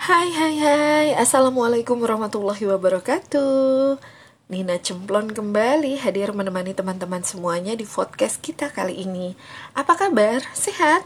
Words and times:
Hai 0.00 0.32
hai 0.32 0.56
hai 0.56 1.06
Assalamualaikum 1.12 2.00
warahmatullahi 2.00 2.64
wabarakatuh 2.64 4.00
Nina 4.48 4.80
Cemplon 4.80 5.28
kembali 5.28 6.00
hadir 6.00 6.32
menemani 6.32 6.72
teman-teman 6.72 7.20
semuanya 7.20 7.76
di 7.76 7.84
podcast 7.84 8.40
kita 8.40 8.72
kali 8.72 8.96
ini 8.96 9.36
Apa 9.76 10.00
kabar? 10.00 10.40
Sehat? 10.56 11.04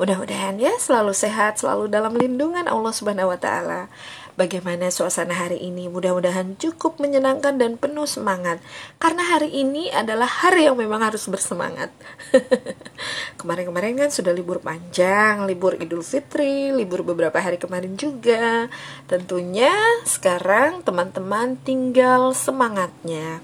Mudah-mudahan 0.00 0.56
ya 0.56 0.72
selalu 0.80 1.12
sehat, 1.12 1.60
selalu 1.60 1.92
dalam 1.92 2.16
lindungan 2.16 2.64
Allah 2.64 2.88
Subhanahu 2.88 3.28
wa 3.28 3.36
taala. 3.36 3.92
Bagaimana 4.38 4.94
suasana 4.94 5.34
hari 5.34 5.58
ini? 5.58 5.90
Mudah-mudahan 5.90 6.54
cukup 6.54 7.02
menyenangkan 7.02 7.58
dan 7.58 7.74
penuh 7.74 8.06
semangat. 8.06 8.62
Karena 9.02 9.26
hari 9.26 9.50
ini 9.50 9.90
adalah 9.90 10.30
hari 10.30 10.70
yang 10.70 10.78
memang 10.78 11.02
harus 11.02 11.26
bersemangat. 11.26 11.90
Kemarin-kemarin 13.40 14.06
kan 14.06 14.10
sudah 14.14 14.30
libur 14.30 14.62
panjang, 14.62 15.46
libur 15.50 15.74
Idul 15.80 16.06
Fitri, 16.06 16.70
libur 16.70 17.02
beberapa 17.02 17.42
hari 17.42 17.58
kemarin 17.58 17.98
juga. 17.98 18.70
Tentunya 19.10 19.74
sekarang 20.06 20.86
teman-teman 20.86 21.58
tinggal 21.66 22.30
semangatnya. 22.30 23.42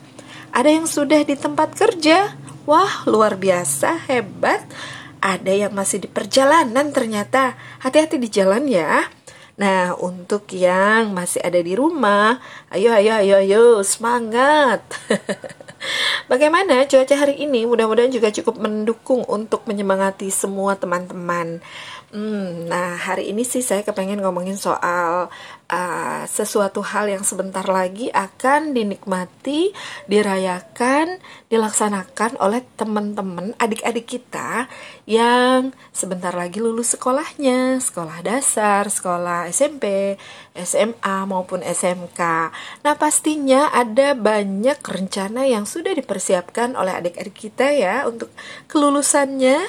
Ada 0.55 0.71
yang 0.71 0.87
sudah 0.87 1.27
di 1.27 1.35
tempat 1.35 1.75
kerja? 1.75 2.39
Wah, 2.67 3.07
luar 3.07 3.39
biasa, 3.39 4.07
hebat 4.11 4.63
ada 5.27 5.51
yang 5.51 5.75
masih 5.75 6.07
di 6.07 6.09
perjalanan 6.09 6.95
ternyata. 6.95 7.59
Hati-hati 7.83 8.21
di 8.21 8.31
jalan 8.31 8.71
ya. 8.71 9.16
Nah, 9.57 9.97
untuk 9.97 10.53
yang 10.53 11.17
masih 11.17 11.41
ada 11.41 11.57
di 11.65 11.73
rumah, 11.73 12.37
ayo 12.69 12.93
ayo 12.93 13.17
ayo 13.25 13.35
ayo 13.41 13.65
semangat. 13.81 14.85
Bagaimana 16.31 16.85
cuaca 16.85 17.17
hari 17.17 17.41
ini? 17.41 17.65
Mudah-mudahan 17.65 18.13
juga 18.13 18.29
cukup 18.29 18.61
mendukung 18.61 19.25
untuk 19.25 19.65
menyemangati 19.65 20.29
semua 20.29 20.77
teman-teman. 20.77 21.65
Hmm, 22.13 22.69
nah, 22.69 23.01
hari 23.01 23.33
ini 23.33 23.49
sih 23.49 23.65
saya 23.65 23.81
kepengen 23.81 24.21
ngomongin 24.21 24.61
soal 24.61 25.33
uh, 25.71 26.25
sesuatu 26.27 26.83
hal 26.83 27.11
yang 27.11 27.23
sebentar 27.27 27.65
lagi 27.67 28.11
akan 28.11 28.75
dinikmati, 28.75 29.75
dirayakan, 30.07 31.19
dilaksanakan 31.51 32.39
oleh 32.43 32.63
teman-teman 32.75 33.55
adik-adik 33.59 34.19
kita 34.19 34.71
yang 35.07 35.71
sebentar 35.95 36.35
lagi 36.35 36.59
lulus 36.59 36.99
sekolahnya, 36.99 37.79
sekolah 37.79 38.23
dasar, 38.23 38.91
sekolah 38.91 39.47
SMP, 39.51 40.17
SMA 40.59 41.17
maupun 41.29 41.63
SMK. 41.63 42.21
Nah, 42.83 42.95
pastinya 42.99 43.71
ada 43.71 44.15
banyak 44.17 44.83
rencana 44.83 45.47
yang 45.47 45.69
sudah 45.69 45.95
dipersiapkan 45.95 46.75
oleh 46.75 46.95
adik-adik 46.95 47.37
kita 47.37 47.71
ya 47.71 48.07
untuk 48.09 48.31
kelulusannya. 48.67 49.63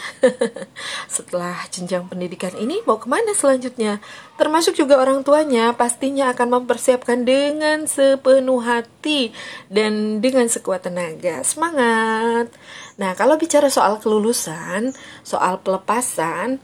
Setelah 1.15 1.57
jenjang 1.69 2.09
pendidikan 2.09 2.53
ini 2.57 2.81
mau 2.85 2.97
ke 2.97 3.05
mana 3.09 3.33
selanjutnya? 3.37 3.99
Termasuk 4.37 4.77
juga 4.77 5.01
orang 5.01 5.25
tuanya 5.25 5.73
pastinya 5.87 6.35
akan 6.35 6.59
mempersiapkan 6.59 7.23
dengan 7.23 7.87
sepenuh 7.87 8.59
hati 8.59 9.31
dan 9.71 10.19
dengan 10.19 10.51
sekuat 10.51 10.83
tenaga. 10.83 11.39
Semangat! 11.47 12.51
Nah, 12.99 13.15
kalau 13.15 13.39
bicara 13.39 13.71
soal 13.71 13.95
kelulusan, 14.03 14.91
soal 15.23 15.63
pelepasan, 15.63 16.59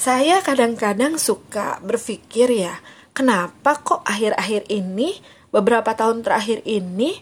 saya 0.00 0.40
kadang-kadang 0.40 1.20
suka 1.20 1.76
berpikir 1.84 2.48
ya, 2.56 2.80
kenapa 3.12 3.84
kok 3.84 4.00
akhir-akhir 4.08 4.64
ini, 4.72 5.20
beberapa 5.52 5.92
tahun 5.92 6.24
terakhir 6.24 6.64
ini, 6.64 7.20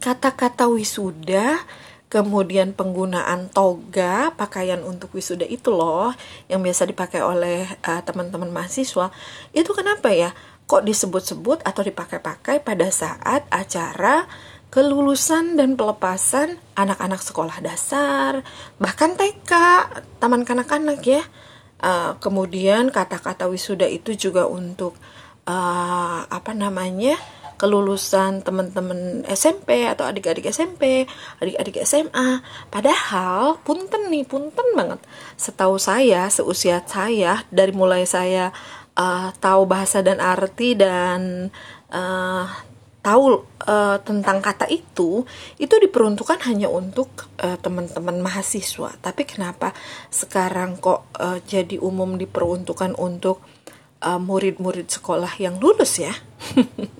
kata-kata 0.00 0.72
wisuda 0.72 1.60
kemudian 2.10 2.74
penggunaan 2.74 3.54
toga 3.54 4.34
pakaian 4.34 4.82
untuk 4.82 5.14
wisuda 5.14 5.46
itu 5.46 5.70
loh 5.70 6.10
yang 6.50 6.58
biasa 6.58 6.90
dipakai 6.90 7.22
oleh 7.22 7.70
uh, 7.86 8.02
teman-teman 8.02 8.50
mahasiswa. 8.50 9.14
Itu 9.54 9.70
kenapa 9.72 10.10
ya? 10.10 10.34
Kok 10.66 10.82
disebut-sebut 10.82 11.62
atau 11.62 11.82
dipakai-pakai 11.86 12.66
pada 12.66 12.90
saat 12.90 13.46
acara 13.54 14.26
kelulusan 14.74 15.54
dan 15.54 15.74
pelepasan 15.78 16.58
anak-anak 16.78 17.22
sekolah 17.22 17.58
dasar 17.58 18.42
bahkan 18.78 19.14
TK 19.14 19.52
taman 20.18 20.42
kanak-kanak 20.42 21.00
ya? 21.06 21.22
Uh, 21.80 22.18
kemudian 22.20 22.92
kata-kata 22.92 23.48
wisuda 23.48 23.88
itu 23.88 24.12
juga 24.12 24.44
untuk 24.44 24.98
uh, 25.48 26.26
apa 26.28 26.52
namanya 26.52 27.16
kelulusan 27.60 28.40
teman-teman 28.40 29.20
SMP 29.28 29.84
atau 29.84 30.08
adik-adik 30.08 30.48
SMP, 30.48 31.04
adik-adik 31.44 31.84
SMA. 31.84 32.40
Padahal 32.72 33.60
punten 33.60 34.08
nih, 34.08 34.24
punten 34.24 34.64
banget. 34.72 35.04
Setahu 35.36 35.76
saya, 35.76 36.32
seusia 36.32 36.80
saya 36.88 37.44
dari 37.52 37.76
mulai 37.76 38.08
saya 38.08 38.56
uh, 38.96 39.28
tahu 39.36 39.68
bahasa 39.68 40.00
dan 40.00 40.24
arti 40.24 40.72
dan 40.72 41.52
uh, 41.92 42.48
tahu 43.04 43.44
uh, 43.68 44.00
tentang 44.04 44.40
kata 44.40 44.68
itu 44.68 45.24
itu 45.56 45.74
diperuntukkan 45.76 46.40
hanya 46.48 46.72
untuk 46.72 47.28
uh, 47.44 47.60
teman-teman 47.60 48.24
mahasiswa. 48.24 48.96
Tapi 49.04 49.28
kenapa 49.28 49.76
sekarang 50.08 50.80
kok 50.80 51.12
uh, 51.20 51.36
jadi 51.44 51.76
umum 51.76 52.16
diperuntukkan 52.16 52.96
untuk 52.96 53.44
murid-murid 54.00 54.88
sekolah 54.88 55.36
yang 55.36 55.60
lulus 55.60 56.00
ya? 56.00 56.16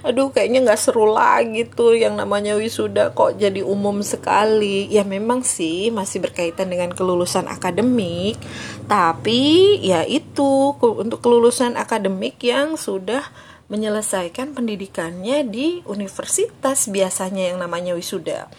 aduh 0.00 0.32
kayaknya 0.32 0.64
nggak 0.64 0.80
seru 0.80 1.08
lagi 1.12 1.68
tuh 1.68 1.96
yang 1.96 2.16
namanya 2.16 2.56
wisuda 2.56 3.12
kok 3.12 3.36
jadi 3.36 3.60
umum 3.60 4.00
sekali. 4.00 4.88
Ya 4.88 5.04
memang 5.04 5.44
sih 5.44 5.92
masih 5.92 6.24
berkaitan 6.24 6.72
dengan 6.72 6.92
kelulusan 6.96 7.46
akademik. 7.46 8.40
Tapi 8.88 9.78
ya 9.84 10.04
itu 10.08 10.76
untuk 10.80 11.20
kelulusan 11.20 11.76
akademik 11.76 12.40
yang 12.40 12.80
sudah 12.80 13.24
menyelesaikan 13.70 14.50
pendidikannya 14.52 15.46
di 15.46 15.80
universitas 15.86 16.90
biasanya 16.90 17.54
yang 17.54 17.58
namanya 17.62 17.94
wisuda 17.94 18.50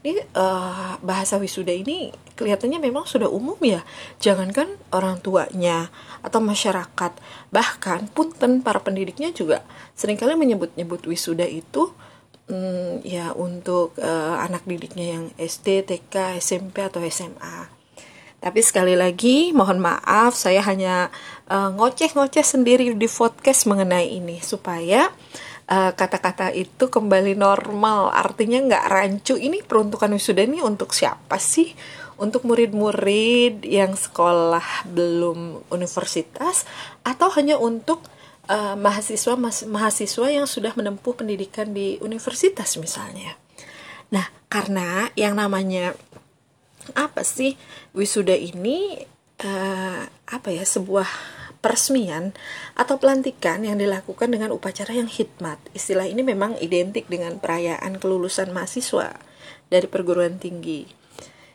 ini 0.00 0.20
uh, 0.32 0.96
bahasa 1.04 1.36
wisuda 1.36 1.70
ini 1.76 2.08
kelihatannya 2.38 2.80
memang 2.80 3.04
sudah 3.04 3.28
umum 3.28 3.56
ya. 3.60 3.84
Jangankan 4.16 4.80
orang 4.96 5.20
tuanya 5.20 5.92
atau 6.24 6.40
masyarakat. 6.40 7.12
Bahkan 7.52 8.12
punten 8.16 8.64
para 8.64 8.80
pendidiknya 8.80 9.30
juga 9.36 9.60
sering 9.92 10.16
kali 10.16 10.36
menyebut-nyebut 10.40 11.04
wisuda 11.04 11.44
itu 11.44 11.92
um, 12.48 13.04
ya 13.04 13.36
untuk 13.36 13.92
uh, 14.00 14.40
anak 14.40 14.64
didiknya 14.64 15.20
yang 15.20 15.24
SD, 15.36 15.84
TK, 15.84 16.40
SMP 16.40 16.80
atau 16.80 17.04
SMA 17.04 17.80
tapi 18.40 18.64
sekali 18.64 18.96
lagi 18.96 19.52
mohon 19.52 19.76
maaf 19.84 20.32
saya 20.32 20.64
hanya 20.64 21.12
uh, 21.52 21.68
ngoceh-ngoceh 21.76 22.40
sendiri 22.40 22.88
di 22.96 23.08
podcast 23.08 23.68
mengenai 23.68 24.16
ini 24.16 24.40
supaya 24.40 25.12
Eh, 25.70 25.92
kata-kata 25.94 26.50
uh, 26.50 26.54
itu 26.66 26.90
kembali 26.90 27.38
normal. 27.38 28.10
Artinya 28.10 28.58
nggak 28.58 28.86
rancu. 28.90 29.38
Ini 29.38 29.62
peruntukan 29.62 30.10
wisuda 30.10 30.42
ini 30.42 30.58
untuk 30.58 30.90
siapa 30.90 31.38
sih? 31.38 31.70
Untuk 32.18 32.42
murid-murid 32.42 33.62
yang 33.62 33.94
sekolah 33.94 34.90
belum 34.90 35.70
universitas? 35.70 36.66
Atau 37.06 37.30
hanya 37.38 37.54
untuk 37.54 38.02
uh, 38.50 38.74
mahasiswa 38.74 39.38
mahasiswa 39.70 40.26
yang 40.26 40.50
sudah 40.50 40.74
menempuh 40.74 41.14
pendidikan 41.14 41.70
di 41.70 42.02
universitas 42.02 42.74
misalnya? 42.74 43.38
Nah 44.10 44.26
karena 44.50 45.06
yang 45.14 45.38
namanya 45.38 45.94
apa 46.98 47.22
sih 47.22 47.54
wisuda 47.94 48.34
ini 48.34 49.06
uh, 49.46 50.02
apa 50.34 50.50
ya 50.50 50.66
sebuah 50.66 51.06
peresmian 51.60 52.32
atau 52.74 52.96
pelantikan 52.96 53.62
yang 53.62 53.76
dilakukan 53.76 54.32
dengan 54.32 54.50
upacara 54.50 54.92
yang 54.96 55.08
hikmat. 55.08 55.60
Istilah 55.76 56.08
ini 56.08 56.24
memang 56.24 56.56
identik 56.58 57.06
dengan 57.06 57.36
perayaan 57.38 58.00
kelulusan 58.00 58.50
mahasiswa 58.50 59.16
dari 59.68 59.86
perguruan 59.86 60.40
tinggi. 60.40 60.88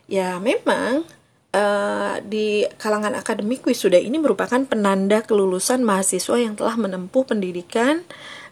Ya, 0.05 0.37
memang 0.37 1.03
uh, 1.51 2.15
di 2.21 2.69
kalangan 2.77 3.17
akademik 3.17 3.65
wisuda 3.65 3.97
ini 3.97 4.21
merupakan 4.21 4.61
penanda 4.69 5.25
kelulusan 5.25 5.81
mahasiswa 5.81 6.37
yang 6.37 6.53
telah 6.53 6.77
menempuh 6.77 7.25
pendidikan 7.25 8.05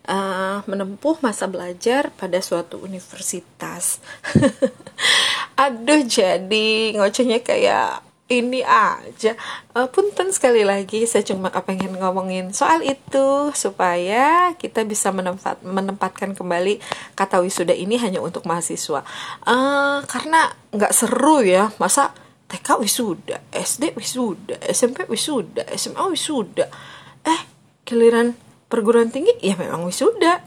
uh, 0.07 0.63
menempuh 0.65 1.19
masa 1.23 1.47
belajar 1.47 2.11
pada 2.15 2.39
suatu 2.39 2.79
universitas. 2.81 4.01
Aduh, 5.63 6.03
jadi 6.07 6.97
ngocehnya 6.97 7.43
kayak 7.45 8.12
ini 8.41 8.65
aja. 8.65 9.37
Uh, 9.77 9.85
punten 9.89 10.33
sekali 10.33 10.65
lagi 10.65 11.05
saya 11.05 11.21
cuma 11.21 11.53
pengen 11.61 11.93
ngomongin 12.01 12.49
soal 12.49 12.81
itu 12.81 13.53
supaya 13.53 14.57
kita 14.57 14.81
bisa 14.87 15.13
menempat, 15.13 15.61
menempatkan 15.61 16.33
kembali 16.33 16.81
kata 17.13 17.45
wisuda 17.45 17.77
ini 17.77 18.01
hanya 18.01 18.17
untuk 18.17 18.49
mahasiswa. 18.49 19.05
Uh, 19.45 20.01
karena 20.09 20.49
nggak 20.73 20.93
seru 20.95 21.45
ya 21.45 21.69
masa 21.77 22.11
TK 22.49 22.81
wisuda 22.81 23.37
SD 23.53 23.93
wisuda 23.93 24.57
SMP 24.65 25.05
wisuda 25.05 25.69
SMA 25.77 26.03
wisuda. 26.09 26.65
Eh 27.25 27.41
giliran 27.85 28.33
perguruan 28.73 29.13
tinggi 29.13 29.37
ya 29.37 29.53
memang 29.53 29.85
wisuda 29.85 30.41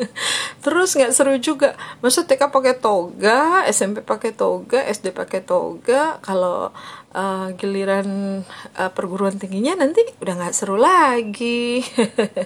terus 0.66 0.98
nggak 0.98 1.14
seru 1.14 1.38
juga. 1.38 1.78
Masa 2.02 2.26
TK 2.26 2.50
pakai 2.50 2.74
toga 2.74 3.62
SMP 3.70 4.02
pakai 4.02 4.34
toga 4.34 4.82
SD 4.82 5.14
pakai 5.14 5.46
toga. 5.46 6.18
Kalau 6.18 6.74
uh, 7.14 7.48
giliran 7.54 8.42
uh, 8.74 8.90
perguruan 8.90 9.38
tingginya 9.38 9.78
nanti 9.78 10.02
udah 10.18 10.34
nggak 10.34 10.56
seru 10.58 10.74
lagi. 10.74 11.86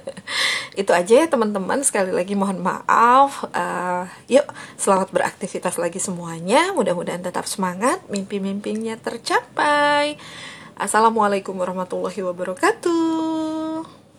Itu 0.80 0.92
aja 0.92 1.24
ya 1.24 1.26
teman-teman. 1.32 1.80
Sekali 1.80 2.12
lagi 2.12 2.36
mohon 2.36 2.60
maaf. 2.60 3.48
Uh, 3.56 4.04
yuk 4.28 4.44
selamat 4.76 5.08
beraktivitas 5.16 5.80
lagi 5.80 5.96
semuanya. 5.96 6.76
Mudah-mudahan 6.76 7.24
tetap 7.24 7.48
semangat. 7.48 8.04
Mimpi-mimpinya 8.12 9.00
tercapai. 9.00 10.20
Assalamualaikum 10.76 11.56
warahmatullahi 11.56 12.20
wabarakatuh 12.20 13.29